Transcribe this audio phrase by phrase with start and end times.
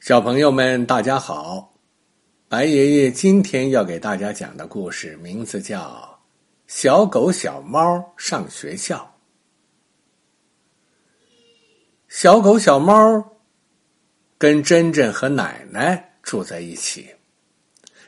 [0.00, 1.74] 小朋友们，大家好！
[2.48, 5.80] 白爷爷今天要给大家讲的故事名字叫
[6.68, 8.98] 《小狗小猫上学校》。
[12.08, 13.38] 小狗小猫
[14.38, 17.10] 跟珍珍和奶奶住在一起，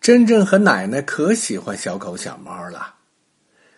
[0.00, 2.94] 珍珍和奶奶可喜欢小狗小猫了。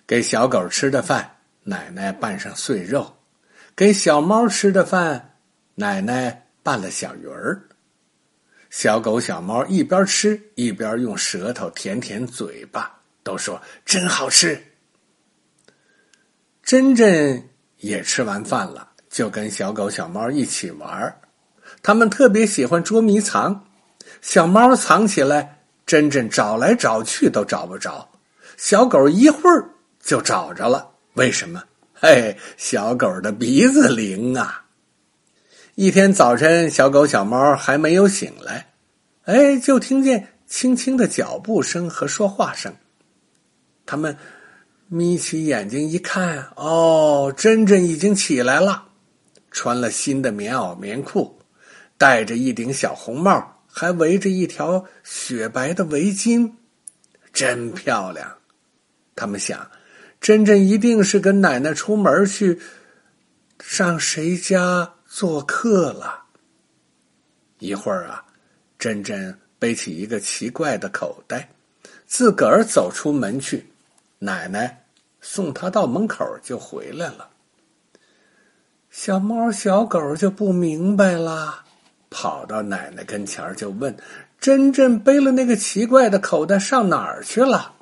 [0.06, 3.04] 给小狗吃的饭，奶奶拌上碎肉；
[3.74, 5.36] 给小猫吃的饭，
[5.76, 7.62] 奶奶拌了小鱼儿。
[8.68, 14.62] 小狗小猫一边吃一边用舌头舔舔嘴巴，都说真好吃。
[16.62, 21.20] 珍珍也吃完饭了，就跟小狗小猫一起玩
[21.82, 23.66] 他们特别喜欢捉迷藏，
[24.20, 28.10] 小猫藏起来，珍珍找来找去都找不着，
[28.56, 30.90] 小狗一会儿就找着了。
[31.14, 31.64] 为什么？
[32.04, 34.64] 嘿，小狗的鼻子灵啊！
[35.76, 38.72] 一天早晨，小狗小猫还没有醒来，
[39.22, 42.74] 哎，就听见轻轻的脚步声和说话声。
[43.86, 44.18] 他们
[44.88, 48.88] 眯起眼睛一看，哦，珍珍已经起来了，
[49.52, 51.38] 穿了新的棉袄棉裤，
[51.96, 56.50] 戴着一顶小红帽，还围着一条雪白的围巾，
[57.32, 58.38] 真漂亮。
[59.14, 59.70] 他们想，
[60.22, 62.58] 珍珍一定是跟奶奶出门去
[63.60, 64.94] 上谁家。
[65.14, 66.22] 做客了
[67.58, 68.24] 一会儿啊，
[68.78, 71.50] 珍珍背起一个奇怪的口袋，
[72.06, 73.66] 自个儿走出门去。
[74.20, 74.86] 奶奶
[75.20, 77.28] 送他到门口就回来了。
[78.88, 81.66] 小猫小狗就不明白了，
[82.08, 83.94] 跑到奶奶跟前就问
[84.40, 87.74] ：“珍珍背了那个奇怪的口袋上哪儿去了？”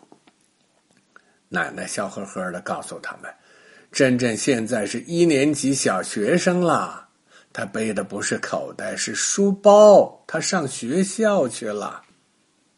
[1.53, 3.31] 奶奶笑呵呵的告诉他们
[3.91, 7.09] ：“珍珍现在是一年级小学生了。”
[7.53, 10.25] 他背的不是口袋，是书包。
[10.29, 12.03] 他上学校去了。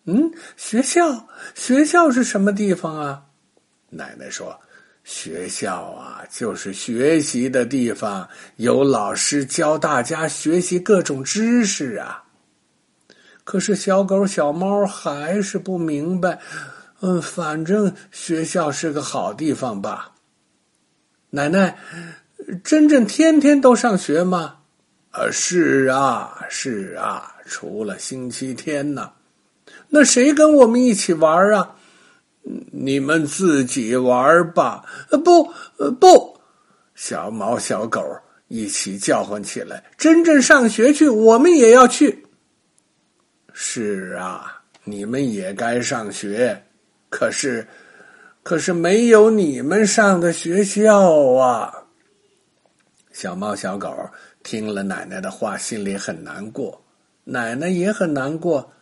[0.06, 3.24] 嗯，学校，学校是什么地方啊？
[3.90, 4.58] 奶奶说
[5.04, 12.24] ：“学校啊，就是学习的地方，有老师教大家学习各种知识啊。”
[13.44, 16.40] 可是小狗小猫还是不明白。
[17.02, 20.12] 嗯，反正学校是个好地方吧。
[21.30, 21.76] 奶奶，
[22.62, 24.58] 真正天天都上学吗？
[25.10, 29.10] 啊，是啊，是啊，除了星期天呢。
[29.88, 31.74] 那谁跟我们一起玩啊？
[32.70, 34.84] 你们自己玩吧。
[35.24, 35.52] 不，
[36.00, 36.40] 不，
[36.94, 38.00] 小猫小狗
[38.46, 39.82] 一起叫唤起来。
[39.98, 42.26] 真正上学去，我们也要去。
[43.52, 46.64] 是啊，你们也该上学，
[47.12, 47.68] 可是，
[48.42, 51.84] 可是没有你们上的学校啊。
[53.12, 53.94] 小猫小狗。
[54.44, 56.84] 听了奶奶的话，心里很难过，
[57.22, 58.72] 奶奶也很难过，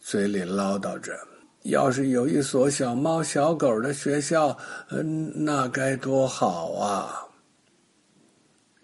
[0.00, 1.12] 嘴里唠叨着
[1.68, 4.56] ：“要是有一所小猫小狗的学校，
[4.88, 7.28] 嗯，那该多好啊！”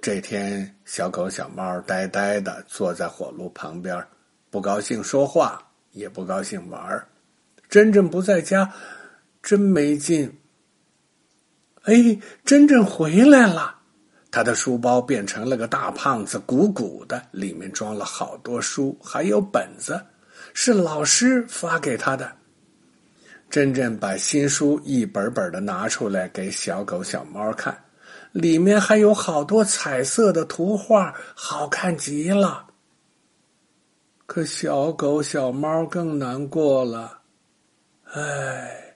[0.02, 4.06] 这天，小狗小猫呆呆的坐在火炉旁边，
[4.50, 7.02] 不高兴说话，也不高兴玩
[7.68, 8.72] 真正不在家，
[9.42, 10.38] 真没劲。
[11.82, 13.74] 哎，真正回来了。
[14.30, 20.00] 他的书包变成了个大胖子，鼓鼓的，里面装了好多书，还有本子，
[20.52, 22.30] 是老师发给他的。
[23.48, 27.84] 珍珍把新书一本本的拿出来给小狗小猫看，
[28.32, 32.66] 里面还有好多彩色的图画，好看极了。
[34.26, 37.15] 可小狗小猫更难过了，
[38.12, 38.94] 唉，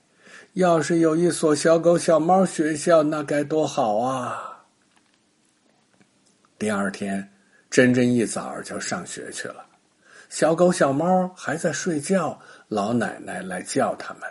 [0.53, 4.65] 要是有一所小狗小猫学校，那该多好啊！
[6.57, 7.31] 第二天，
[7.69, 9.65] 珍珍一早就上学去了，
[10.29, 12.39] 小狗小猫还在睡觉。
[12.67, 14.23] 老奶奶来叫他们：“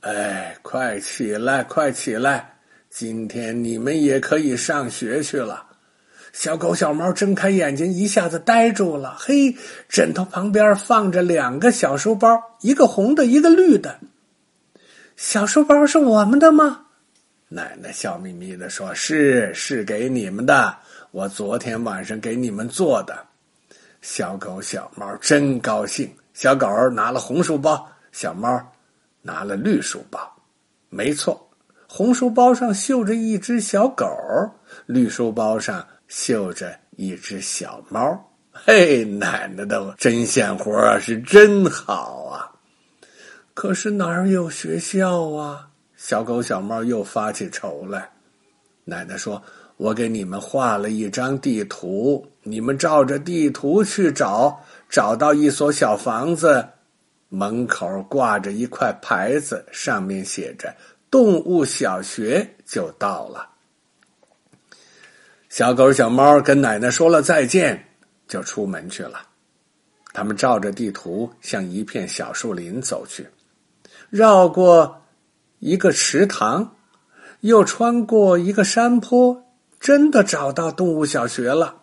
[0.00, 2.58] 哎，快起来，快起来！
[2.88, 5.65] 今天你们也可以上学去了。”
[6.36, 9.16] 小狗小猫睁开眼睛，一下子呆住了。
[9.18, 9.56] 嘿，
[9.88, 13.98] 枕头旁边放着两个小书包，一个红的，一个绿的。
[15.16, 16.88] 小书包是我们的吗？
[17.48, 20.76] 奶奶笑眯眯的说：“是，是给你们的。”
[21.10, 23.18] 我昨天晚上给你们做的，
[24.02, 26.14] 小狗小猫真高兴。
[26.34, 28.60] 小狗拿了红书包，小猫
[29.22, 30.20] 拿了绿书包。
[30.90, 31.48] 没错，
[31.88, 34.06] 红书包上绣着一只小狗，
[34.84, 38.32] 绿书包上绣着一只小猫。
[38.52, 42.52] 嘿，奶奶的针线活啊，是真好啊！
[43.52, 45.68] 可是哪儿有学校啊？
[45.96, 48.10] 小狗小猫又发起愁来。
[48.84, 49.42] 奶奶说
[49.76, 56.64] ：“我给你们画了一张地图，你们照着地图去找，找到一所小房子，
[57.28, 60.74] 门口挂着一块牌子，上面写着
[61.10, 63.50] ‘动物小学’，就到了。”
[65.56, 67.82] 小狗、小猫跟奶奶说了再见，
[68.28, 69.22] 就出门去了。
[70.12, 73.26] 他们照着地图向一片小树林走去，
[74.10, 75.00] 绕过
[75.60, 76.76] 一个池塘，
[77.40, 79.42] 又穿过一个山坡，
[79.80, 81.76] 真的找到动物小学了。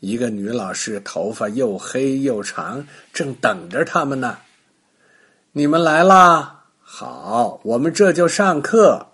[0.00, 4.38] 一个女老师头发又黑又长，正等着他们呢。
[5.52, 6.64] 你们来啦！
[6.80, 9.08] 好，我们这就上课。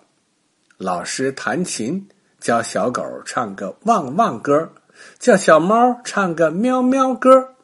[0.77, 2.07] 老师弹琴，
[2.39, 4.71] 教小狗唱个汪汪歌，
[5.19, 7.55] 叫小猫唱个喵喵歌。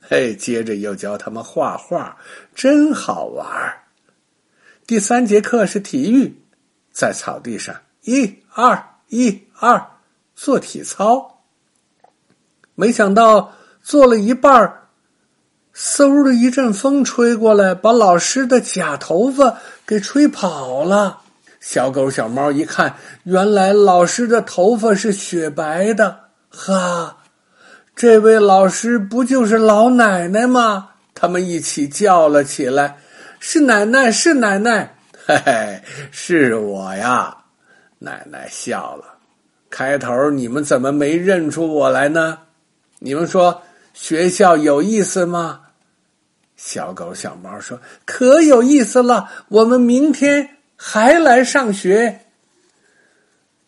[0.00, 2.16] 嘿，接着又教他们画画，
[2.54, 3.46] 真好玩
[4.86, 6.42] 第三节课是体育，
[6.90, 9.86] 在草地上一二一二
[10.34, 11.42] 做体操。
[12.74, 13.52] 没想到
[13.82, 14.88] 做了一半儿
[15.74, 21.22] 嗖的一阵风吹过来，把老师的假头发给吹跑了。
[21.62, 27.18] 小狗、小猫一看，原来老师的头发是雪白的，哈。
[27.94, 30.88] 这位老师不就是老奶奶吗？
[31.14, 32.98] 他们一起叫了起来
[33.38, 35.80] ：“是奶奶，是奶奶！”嘿嘿，
[36.10, 37.36] 是我呀！
[38.00, 39.04] 奶奶笑了。
[39.70, 42.38] 开头你们怎么没认出我来呢？
[42.98, 43.62] 你们说
[43.94, 45.60] 学校有意思吗？
[46.56, 50.51] 小狗、小猫说：“可有意思了，我们明天
[50.84, 52.18] 还来上学。”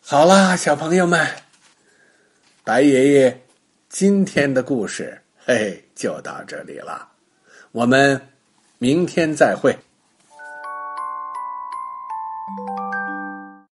[0.03, 1.25] 好啦，小朋友们，
[2.65, 3.41] 白爷爷。
[3.87, 7.07] 今天的故事，嘿，就到这里了。
[7.71, 8.19] 我们
[8.79, 9.73] 明天再会。